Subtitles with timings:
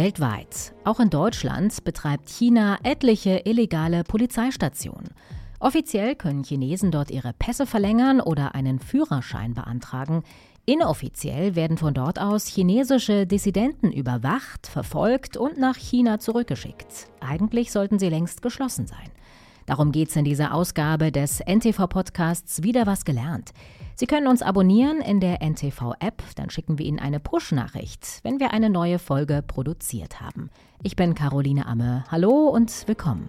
[0.00, 0.72] weltweit.
[0.84, 5.10] Auch in Deutschland betreibt China etliche illegale Polizeistationen.
[5.58, 10.22] Offiziell können Chinesen dort ihre Pässe verlängern oder einen Führerschein beantragen.
[10.64, 17.08] Inoffiziell werden von dort aus chinesische Dissidenten überwacht, verfolgt und nach China zurückgeschickt.
[17.20, 19.10] Eigentlich sollten sie längst geschlossen sein.
[19.70, 23.52] Darum geht es in dieser Ausgabe des NTV-Podcasts Wieder was gelernt.
[23.94, 28.52] Sie können uns abonnieren in der NTV-App, dann schicken wir Ihnen eine Push-Nachricht, wenn wir
[28.52, 30.50] eine neue Folge produziert haben.
[30.82, 32.02] Ich bin Caroline Amme.
[32.10, 33.28] Hallo und willkommen.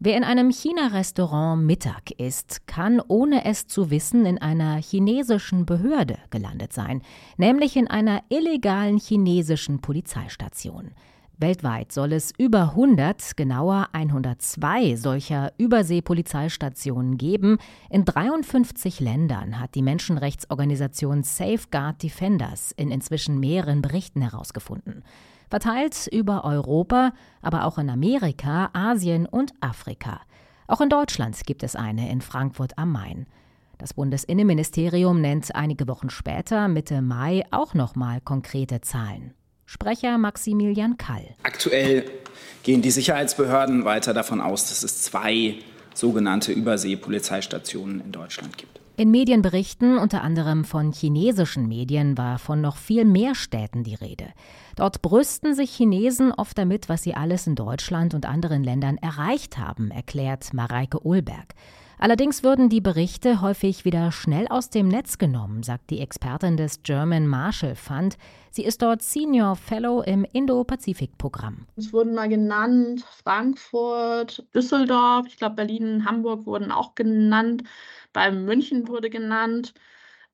[0.00, 6.18] Wer in einem China-Restaurant Mittag isst, kann ohne es zu wissen in einer chinesischen Behörde
[6.30, 7.02] gelandet sein,
[7.36, 10.90] nämlich in einer illegalen chinesischen Polizeistation.
[11.38, 17.58] Weltweit soll es über 100, genauer 102 solcher Überseepolizeistationen geben.
[17.90, 25.04] In 53 Ländern hat die Menschenrechtsorganisation Safeguard Defenders in inzwischen mehreren Berichten herausgefunden.
[25.50, 30.22] Verteilt über Europa, aber auch in Amerika, Asien und Afrika.
[30.66, 33.26] Auch in Deutschland gibt es eine in Frankfurt am Main.
[33.76, 39.34] Das Bundesinnenministerium nennt einige Wochen später, Mitte Mai, auch nochmal konkrete Zahlen.
[39.66, 41.34] Sprecher Maximilian Kall.
[41.42, 42.04] Aktuell
[42.62, 45.56] gehen die Sicherheitsbehörden weiter davon aus, dass es zwei
[45.92, 48.80] sogenannte Überseepolizeistationen in Deutschland gibt.
[48.98, 54.28] In Medienberichten, unter anderem von chinesischen Medien, war von noch viel mehr Städten die Rede.
[54.74, 59.58] Dort brüsten sich Chinesen oft damit, was sie alles in Deutschland und anderen Ländern erreicht
[59.58, 61.54] haben, erklärt Mareike Uhlberg.
[61.98, 66.82] Allerdings würden die Berichte häufig wieder schnell aus dem Netz genommen, sagt die Expertin des
[66.82, 68.18] German Marshall Fund.
[68.50, 71.66] Sie ist dort Senior Fellow im Indo-Pazifik-Programm.
[71.76, 77.62] Es wurden mal genannt Frankfurt, Düsseldorf, ich glaube Berlin, Hamburg wurden auch genannt,
[78.12, 79.72] bei München wurde genannt.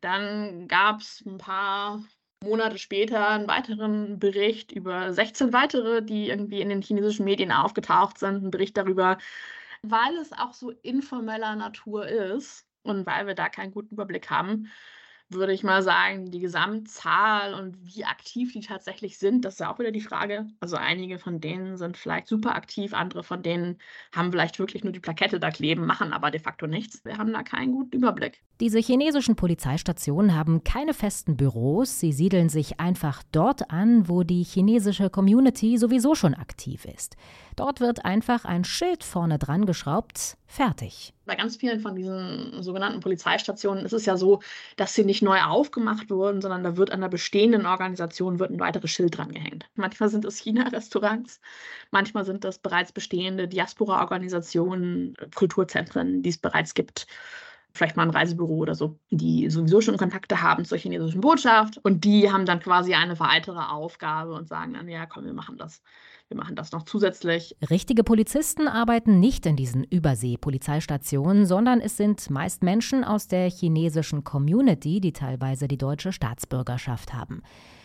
[0.00, 2.02] Dann gab es ein paar
[2.42, 8.18] Monate später einen weiteren Bericht über 16 weitere, die irgendwie in den chinesischen Medien aufgetaucht
[8.18, 8.44] sind.
[8.44, 9.18] Ein Bericht darüber,
[9.82, 14.70] weil es auch so informeller Natur ist und weil wir da keinen guten Überblick haben,
[15.34, 19.72] würde ich mal sagen, die Gesamtzahl und wie aktiv die tatsächlich sind, das ist ja
[19.72, 20.46] auch wieder die Frage.
[20.60, 23.78] Also einige von denen sind vielleicht super aktiv, andere von denen
[24.12, 27.04] haben vielleicht wirklich nur die Plakette da kleben, machen aber de facto nichts.
[27.04, 28.42] Wir haben da keinen guten Überblick.
[28.60, 34.44] Diese chinesischen Polizeistationen haben keine festen Büros, sie siedeln sich einfach dort an, wo die
[34.44, 37.16] chinesische Community sowieso schon aktiv ist.
[37.56, 41.14] Dort wird einfach ein Schild vorne dran geschraubt, fertig.
[41.24, 44.40] Bei ganz vielen von diesen sogenannten Polizeistationen ist es ja so,
[44.76, 48.60] dass sie nicht neu aufgemacht wurden, sondern da wird an der bestehenden Organisation wird ein
[48.60, 49.66] weiteres Schild dran gehängt.
[49.76, 51.40] Manchmal sind es China-Restaurants,
[51.90, 57.06] manchmal sind das bereits bestehende Diaspora-Organisationen, Kulturzentren, die es bereits gibt
[57.74, 62.04] vielleicht mal ein Reisebüro oder so, die sowieso schon Kontakte haben zur chinesischen Botschaft und
[62.04, 65.82] die haben dann quasi eine weitere Aufgabe und sagen dann, ja, komm, wir machen das.
[66.28, 67.54] Wir machen das noch zusätzlich.
[67.68, 74.24] Richtige Polizisten arbeiten nicht in diesen Übersee-Polizeistationen, sondern es sind meist Menschen aus der chinesischen
[74.24, 77.42] Community, die teilweise die deutsche Staatsbürgerschaft haben.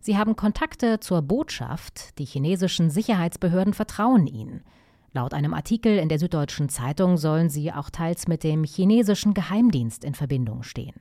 [0.00, 4.64] Sie haben Kontakte zur Botschaft, die chinesischen Sicherheitsbehörden vertrauen ihnen.
[5.12, 10.04] Laut einem Artikel in der Süddeutschen Zeitung sollen sie auch teils mit dem chinesischen Geheimdienst
[10.04, 10.94] in Verbindung stehen.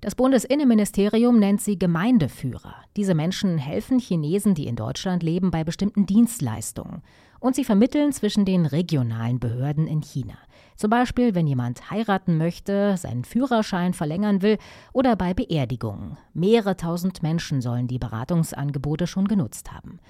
[0.00, 2.74] Das Bundesinnenministerium nennt sie Gemeindeführer.
[2.96, 7.02] Diese Menschen helfen Chinesen, die in Deutschland leben, bei bestimmten Dienstleistungen.
[7.38, 10.34] Und sie vermitteln zwischen den regionalen Behörden in China.
[10.76, 14.58] Zum Beispiel, wenn jemand heiraten möchte, seinen Führerschein verlängern will
[14.92, 16.16] oder bei Beerdigungen.
[16.34, 20.00] Mehrere tausend Menschen sollen die Beratungsangebote schon genutzt haben.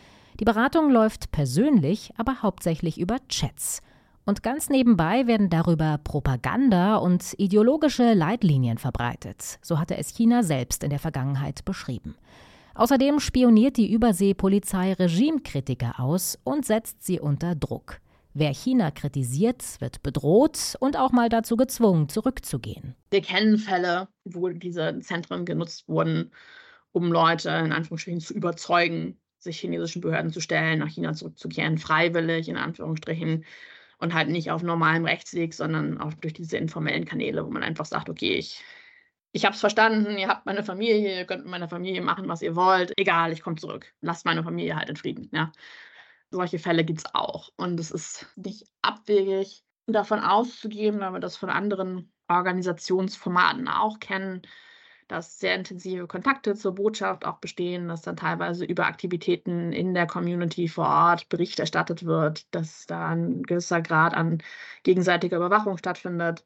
[0.41, 3.83] Die Beratung läuft persönlich, aber hauptsächlich über Chats.
[4.25, 9.59] Und ganz nebenbei werden darüber Propaganda und ideologische Leitlinien verbreitet.
[9.63, 12.15] So hatte es China selbst in der Vergangenheit beschrieben.
[12.75, 18.01] Außerdem spioniert die Überseepolizei Regimekritiker aus und setzt sie unter Druck.
[18.35, 22.95] Wer China kritisiert, wird bedroht und auch mal dazu gezwungen, zurückzugehen.
[23.11, 26.31] Wir kennen Fälle, wo diese Zentren genutzt wurden,
[26.93, 32.49] um Leute in Anführungsstrichen zu überzeugen, sich chinesischen Behörden zu stellen, nach China zurückzukehren, freiwillig
[32.49, 33.45] in Anführungsstrichen
[33.99, 37.87] und halt nicht auf normalem Rechtsweg, sondern auch durch diese informellen Kanäle, wo man einfach
[37.87, 38.63] sagt, okay, ich,
[39.33, 42.43] ich habe es verstanden, ihr habt meine Familie, ihr könnt mit meiner Familie machen, was
[42.43, 45.31] ihr wollt, egal, ich komme zurück, lasst meine Familie halt in Frieden.
[45.33, 45.53] Ja.
[46.31, 51.37] Solche Fälle gibt es auch und es ist nicht abwegig davon auszugehen, weil wir das
[51.37, 54.43] von anderen Organisationsformaten auch kennen,
[55.13, 60.07] dass sehr intensive Kontakte zur Botschaft auch bestehen, dass dann teilweise über Aktivitäten in der
[60.07, 64.43] Community vor Ort Bericht erstattet wird, dass da ein gewisser Grad an
[64.85, 66.45] gegenseitiger Überwachung stattfindet.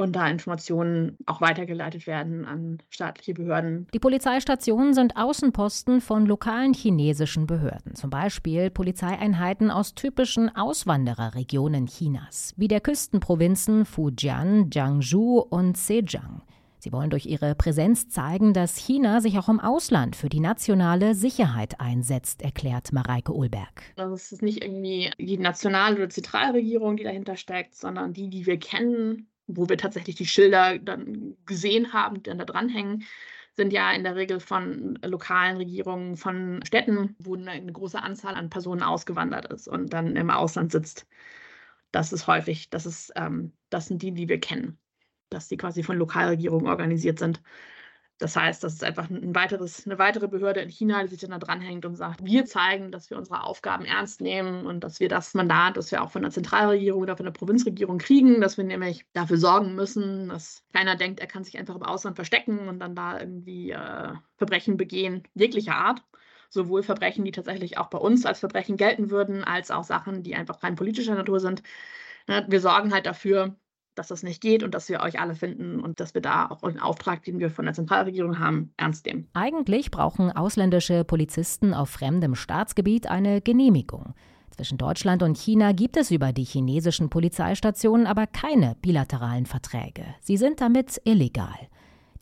[0.00, 3.86] und da Informationen auch weitergeleitet werden an staatliche Behörden.
[3.94, 12.54] Die Polizeistationen sind Außenposten von lokalen chinesischen Behörden, zum Beispiel Polizeieinheiten aus typischen Auswandererregionen Chinas,
[12.56, 16.42] wie der Küstenprovinzen Fujian, Jiangsu und Zhejiang.
[16.84, 21.14] Sie wollen durch ihre Präsenz zeigen, dass China sich auch im Ausland für die nationale
[21.14, 23.84] Sicherheit einsetzt, erklärt Mareike Ulberg.
[23.96, 28.44] Also es ist nicht irgendwie die National- oder Zentralregierung, die dahinter steckt, sondern die, die
[28.44, 33.04] wir kennen, wo wir tatsächlich die Schilder dann gesehen haben, die dann da dranhängen,
[33.54, 38.50] sind ja in der Regel von lokalen Regierungen, von Städten, wo eine große Anzahl an
[38.50, 41.06] Personen ausgewandert ist und dann im Ausland sitzt.
[41.92, 44.78] Das ist häufig, das, ist, ähm, das sind die, die wir kennen,
[45.34, 47.42] dass die quasi von Lokalregierungen organisiert sind.
[48.18, 51.32] Das heißt, das ist einfach ein weiteres, eine weitere Behörde in China, die sich dann
[51.32, 55.08] da dranhängt und sagt, wir zeigen, dass wir unsere Aufgaben ernst nehmen und dass wir
[55.08, 58.64] das Mandat, das wir auch von der Zentralregierung oder von der Provinzregierung kriegen, dass wir
[58.64, 62.78] nämlich dafür sorgen müssen, dass keiner denkt, er kann sich einfach im Ausland verstecken und
[62.78, 66.02] dann da irgendwie äh, Verbrechen begehen, jeglicher Art.
[66.50, 70.36] Sowohl Verbrechen, die tatsächlich auch bei uns als Verbrechen gelten würden, als auch Sachen, die
[70.36, 71.64] einfach rein politischer Natur sind.
[72.28, 73.56] Ne, wir sorgen halt dafür,
[73.94, 76.60] dass das nicht geht und dass wir euch alle finden und dass wir da auch
[76.62, 79.28] den Auftrag, den wir von der Zentralregierung haben, ernst nehmen.
[79.34, 84.14] Eigentlich brauchen ausländische Polizisten auf fremdem Staatsgebiet eine Genehmigung.
[84.50, 90.04] Zwischen Deutschland und China gibt es über die chinesischen Polizeistationen aber keine bilateralen Verträge.
[90.20, 91.68] Sie sind damit illegal.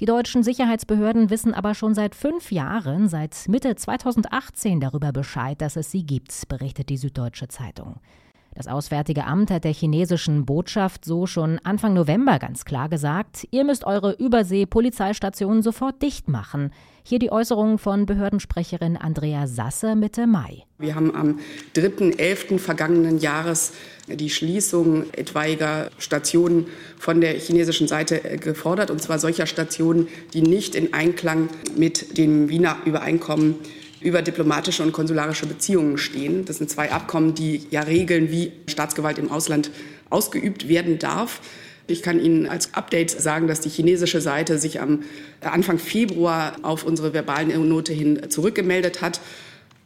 [0.01, 5.77] Die deutschen Sicherheitsbehörden wissen aber schon seit fünf Jahren, seit Mitte 2018 darüber Bescheid, dass
[5.77, 8.01] es sie gibt, berichtet die Süddeutsche Zeitung.
[8.55, 13.65] Das Auswärtige Amt hat der chinesischen Botschaft so schon Anfang November ganz klar gesagt, ihr
[13.65, 16.71] müsst eure Übersee-Polizeistationen sofort dicht machen.
[17.03, 20.65] Hier die Äußerung von Behördensprecherin Andrea Sasse Mitte Mai.
[20.79, 21.39] Wir haben am
[21.75, 22.59] 3.11.
[22.59, 23.73] vergangenen Jahres
[24.07, 26.67] die Schließung etwaiger Stationen
[26.99, 32.51] von der chinesischen Seite gefordert, und zwar solcher Stationen, die nicht in Einklang mit dem
[32.51, 33.57] Wiener Übereinkommen
[34.03, 36.45] über diplomatische und konsularische Beziehungen stehen.
[36.45, 39.71] Das sind zwei Abkommen, die ja regeln, wie Staatsgewalt im Ausland
[40.11, 41.41] ausgeübt werden darf.
[41.87, 45.03] Ich kann Ihnen als Update sagen, dass die chinesische Seite sich am
[45.41, 49.21] Anfang Februar auf unsere verbalen Note hin zurückgemeldet hat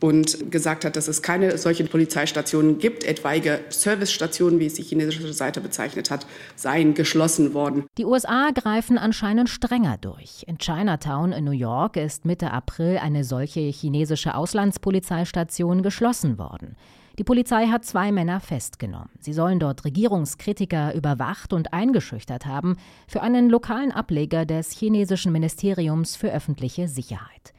[0.01, 3.05] und gesagt hat, dass es keine solchen Polizeistationen gibt.
[3.05, 7.87] Etwaige Servicestationen, wie es die chinesische Seite bezeichnet hat, seien geschlossen worden.
[7.97, 10.45] Die USA greifen anscheinend strenger durch.
[10.47, 16.77] In Chinatown in New York ist Mitte April eine solche chinesische Auslandspolizeistation geschlossen worden.
[17.19, 19.09] Die Polizei hat zwei Männer festgenommen.
[19.21, 22.77] Sie sollen dort Regierungskritiker überwacht und eingeschüchtert haben
[23.09, 27.55] für einen lokalen Ableger des chinesischen Ministeriums für öffentliche Sicherheit.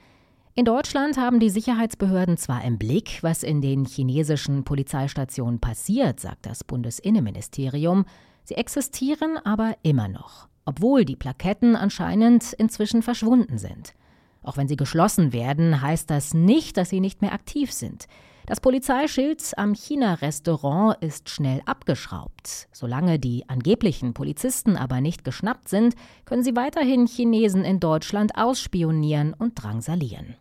[0.57, 6.48] In Deutschland haben die Sicherheitsbehörden zwar im Blick, was in den chinesischen Polizeistationen passiert, sagt
[6.48, 8.06] das Bundesinnenministerium,
[8.44, 13.94] sie existieren aber immer noch, obwohl die Plaketten anscheinend inzwischen verschwunden sind.
[14.42, 18.07] Auch wenn sie geschlossen werden, heißt das nicht, dass sie nicht mehr aktiv sind.
[18.48, 22.68] Das Polizeischild am China-Restaurant ist schnell abgeschraubt.
[22.71, 25.94] Solange die angeblichen Polizisten aber nicht geschnappt sind,
[26.25, 30.36] können sie weiterhin Chinesen in Deutschland ausspionieren und drangsalieren.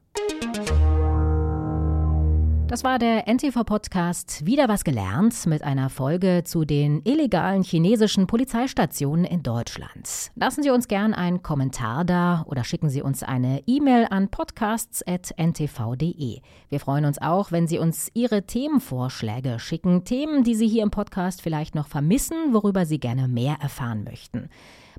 [2.68, 9.24] Das war der NTV-Podcast Wieder was gelernt mit einer Folge zu den illegalen chinesischen Polizeistationen
[9.24, 10.32] in Deutschland.
[10.34, 16.40] Lassen Sie uns gern einen Kommentar da oder schicken Sie uns eine E-Mail an podcasts.ntv.de.
[16.68, 20.90] Wir freuen uns auch, wenn Sie uns Ihre Themenvorschläge schicken, Themen, die Sie hier im
[20.90, 24.48] Podcast vielleicht noch vermissen, worüber Sie gerne mehr erfahren möchten.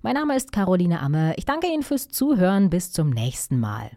[0.01, 1.33] Mein Name ist Caroline Amme.
[1.35, 2.69] Ich danke Ihnen fürs Zuhören.
[2.69, 3.91] Bis zum nächsten Mal.